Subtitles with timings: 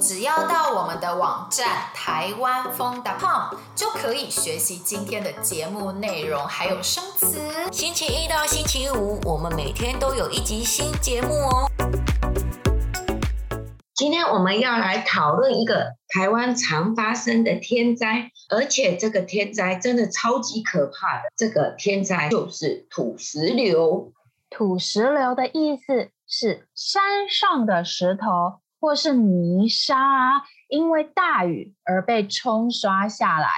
[0.00, 7.38] 只要到我们的网站台湾风 .com 就可以学习今天的节目内容，还有生词。
[7.70, 11.70] 星期一到星期五，我们每天都有一集新节目哦。
[13.94, 21.24] 今天我们要来讨论一个台湾常发生的天灾，而且这个天灾真的超级可怕的。
[21.36, 24.14] 这个天灾就是土石流。
[24.48, 33.48] 土石流的意思是山上的石头或是泥沙啊，因为大雨而被冲刷下来。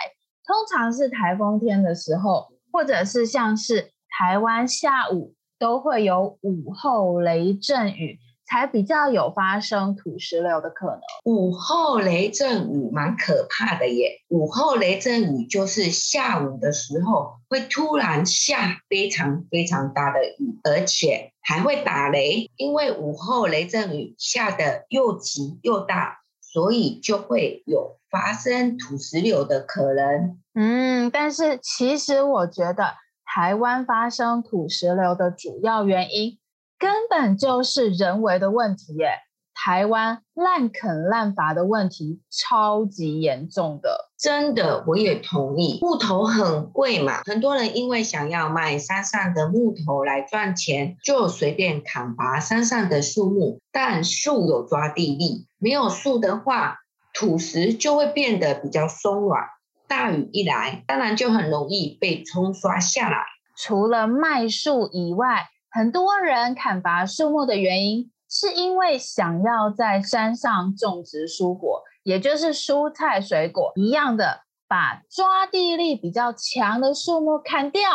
[0.44, 8.18] 通常是台风天的时候，或者是像是台湾下午都会有午后雷阵雨。
[8.52, 11.00] 才比较有发生土石流的可能。
[11.24, 14.20] 午后雷阵雨蛮可怕的耶。
[14.28, 22.50] 午后雷阵雨就是下午的时候会突然下非常非常大的雨，而且还会打雷。
[22.56, 30.38] 因为午后雷阵雨下的又急又大，所以就会有发生土石流的可能。
[30.54, 36.38] 嗯，但是其实我觉得台湾发生土石流的主要原因。
[36.82, 39.20] 根本就是人为的问题耶！
[39.54, 45.78] 台湾滥垦滥伐的问题超级严重的，真的，我也同意。
[45.80, 53.60] 木头很贵嘛，很多人因为想要卖山上的木头来赚钱，就随便砍伐山上的树木。
[53.70, 56.78] 但树有抓地力，没有树的话，
[57.14, 59.44] 土石就会变得比较松软。
[59.86, 63.18] 大雨一来，当然就很容易被冲刷下来。
[63.56, 77.88] 除了卖树以外，很多人砍伐树木的原因，是因为想要在山上种植蔬果，也就是蔬菜水果一样的，把抓地力比较强的树木砍掉。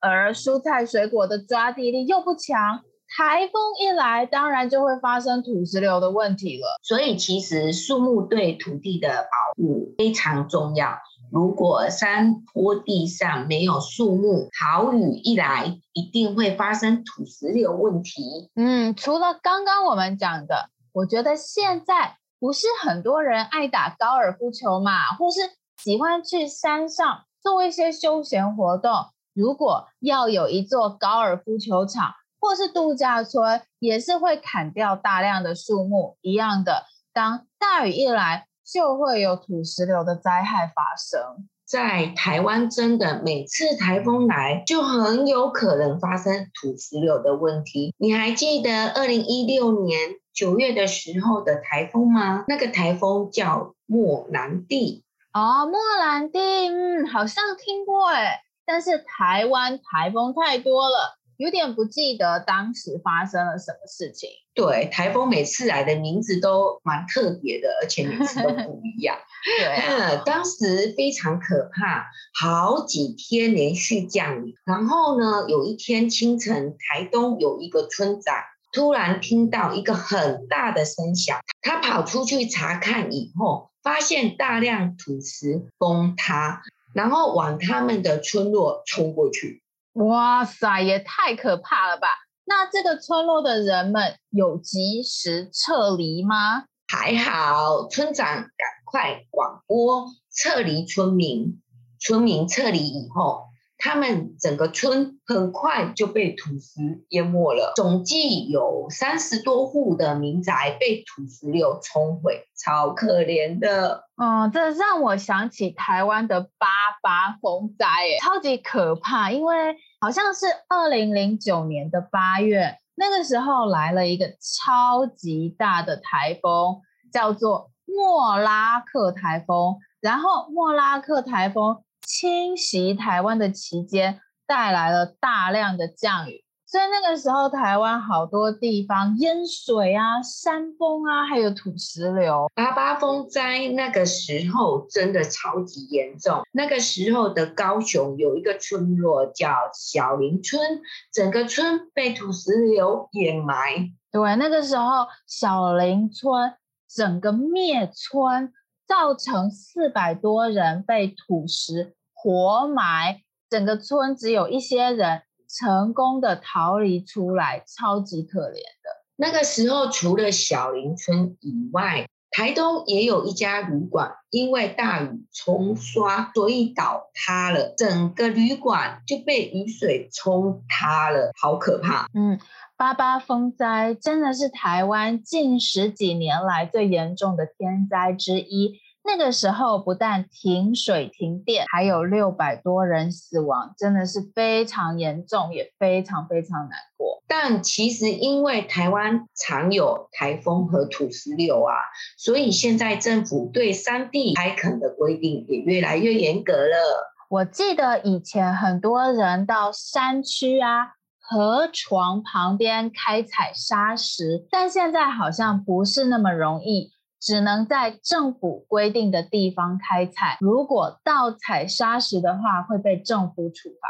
[0.00, 2.82] 而蔬菜水果的抓地力又不强，
[3.16, 6.78] 台风一来，当然就会发生土石流的问题了。
[6.82, 10.98] 所以，其实树木对土地的保护非常重要。
[11.30, 18.50] 如果山坡地上没有树木，好雨一来，一定会发生土石流问题。
[18.54, 25.40] 嗯，除了刚刚我们讲的，我觉得现在不是很多人爱打高尔夫球嘛，或是
[25.76, 28.92] 喜欢去山上做一些休闲活动。
[29.34, 36.86] 如果要有一座高尔夫球场或是度假村，也是会砍掉大量的树木一样的。
[37.12, 41.48] 当大雨一来，就会有土石流的灾害发生。
[41.64, 47.94] 在台湾，真的每次台风来，就很有可能发生土石流的问题。
[47.98, 49.98] 你还记得二零一六年
[50.32, 52.44] 九月的时候的台风吗？
[52.48, 55.04] 那个台风叫莫兰蒂。
[55.34, 61.17] 哦，莫兰蒂，嗯，好像听过哎，但是台湾台风太多了。
[61.38, 64.28] 有点不记得当时发生了什么事情。
[64.54, 69.16] 对，台风每次来的名字都蛮特别的，而且每次都不一样。
[69.58, 74.56] 对、啊嗯，当时非常可怕，好几天连续降雨。
[74.64, 78.34] 然后呢，有一天清晨，台东有一个村长
[78.72, 86.62] 突然听到一个很大的声响，他跑出去查看以后，发现大量土石崩塌，
[86.92, 89.62] 然后往他们的村落冲过去。
[90.06, 92.08] 哇塞，也太可怕了吧！
[92.44, 96.64] 那这个村落的人们有及时撤离吗？
[96.86, 98.48] 还好，村长赶
[98.84, 101.60] 快广播撤离村民。
[102.00, 103.42] 村民撤离以后，
[103.80, 114.02] 他们整个村很快就被土石淹没了，总计有三十多户的民宅被土石流冲毁，超可怜的。
[114.20, 116.66] 嗯，这让我想起台湾的八
[117.00, 117.86] 八风灾，
[118.20, 119.30] 超级可怕。
[119.30, 126.80] 因为好像是二零零九年的八月，那个时候来了一个超级大的台风，
[127.12, 129.76] 叫做莫拉克台风。
[130.00, 131.84] 然后莫拉克台风。
[132.08, 142.50] 侵袭台湾的期间，带来了大量的降雨，所以那个时候台湾好多地方淹水啊、山崩啊，还有土石流。
[142.54, 146.40] 八八风灾那个时候真的超级严重。
[146.50, 150.80] 那个时候的高雄有一个村落叫小林村，
[151.12, 153.92] 整个村被土石流掩埋。
[154.10, 156.54] 对，那个时候小林村
[156.88, 158.50] 整个灭村，
[158.86, 169.04] 造成四百多人被土石活埋，整个村只有一些人成功的逃离出来，超级可怜的。
[169.14, 182.06] 那个时候，除了小林村以外，台东也有一家旅馆，因为大雨冲刷，所以倒塌了，整个旅馆就被雨水冲塌了，好可怕。
[182.14, 182.38] 嗯，
[182.76, 188.80] 八八风灾真的是台湾近十几年来最严重的天灾之一。
[189.08, 197.22] 那个时候不但停水停电，还有六百多人死亡，真的是非常严重，也非常非常难过。
[197.26, 201.72] 但其实因为台湾常有台风和土石流啊，
[202.18, 207.14] 所以现在政府对山地开垦的规定也越来越严格了。
[207.30, 210.88] 我记得以前很多人到山区啊、
[211.18, 216.92] 河床旁边开采砂石，但现在好像不是那么容易。
[217.20, 223.88] 只能在政府规定的地方开采，如果盗采砂石的话，会被政府处罚。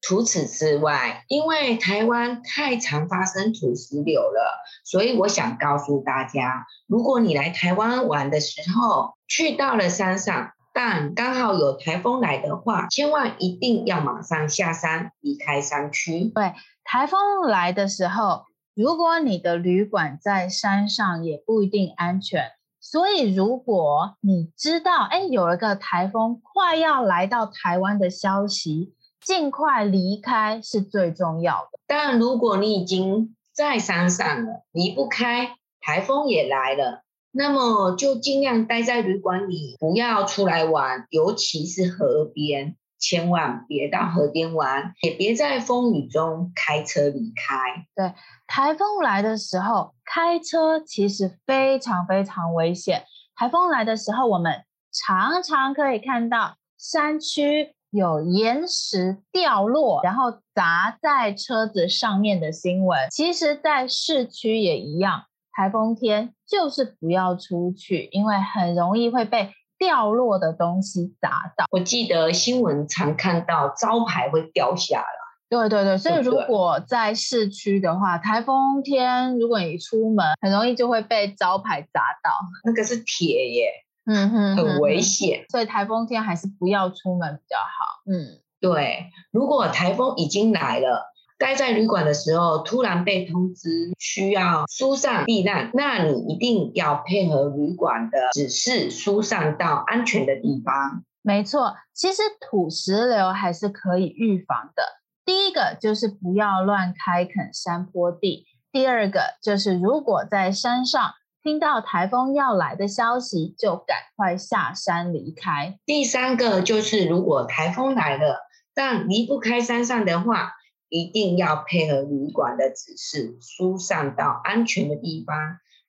[0.00, 16.32] 除此之外，因为台湾太常发生土石流了，所以我想告诉大家，如果你来台湾玩的时候，去到了山上，但刚好有台风来的话，千万一定要马上下山，离开山区。
[16.34, 16.52] 对，
[16.82, 22.42] 台风来的时候，如果你的旅馆在山上，也不一定安全。
[22.84, 28.92] 所以，如果你知道，哎，有一个台风快要来到台湾的消息，
[29.24, 31.78] 尽快离开是最重要的。
[31.86, 42.76] 但如果你已经在山上了，离不开，台风也来了，那么就尽量待在旅馆里，不要出来玩，尤其是河边。
[43.02, 47.84] 千万别到河边玩，也别在风雨中开车离开。
[47.96, 48.14] 对，
[48.46, 53.02] 台风来的时候，开车其实非常非常危险。
[53.34, 54.62] 台风来的时候，我们
[54.92, 63.08] 常常可以看到山区有岩石掉落，然后砸在车子上面的新闻。
[63.10, 69.52] 其实，在市区也一样，台风天就是不要出去，因为很容易会被。
[69.82, 75.06] 掉落的东西砸到，我记得新闻常看到招牌会掉下来。
[75.50, 82.30] 对对对，所以如果在市区的话，台风天如果你出门，很容易就会被招牌砸到。
[82.62, 83.72] 那个是铁耶，
[84.06, 85.44] 嗯哼，很危险。
[85.48, 88.02] 所以台风天还是不要出门比较好。
[88.06, 91.11] 嗯，对，如果台风已经来了。
[91.42, 101.02] 待在旅馆的时候，突然被通知需要疏散避难，那你一定要配合旅馆的指示疏散到安全的地方。
[101.20, 104.84] 没错，其实土石流还是可以预防的。
[105.24, 111.12] 第一个就是不要乱开垦山坡地，第二个就是如果在山上
[111.42, 115.76] 听到台风要来的消息，就赶快下山离开。
[115.84, 118.38] 第三个就是如果台风来了，
[118.72, 120.52] 但离不开山上的话。
[120.92, 125.34] 一定要配合旅馆的指示，疏散到安全的地方，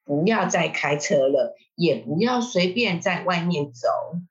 [0.05, 3.89] 不要再开车了，也不要随便在外面走。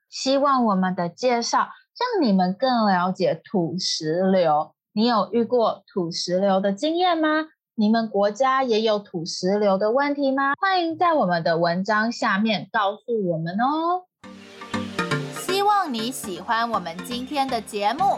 [0.09, 4.73] 希望我们的介绍让你们更了解土石流。
[4.93, 7.49] 你有遇过土石流的经验吗？
[7.75, 10.55] 你们国家也有土石流的问题吗？
[10.59, 14.05] 欢迎在我们的文章下面告诉我们哦。
[15.35, 18.17] 希望你喜欢我们今天的节目。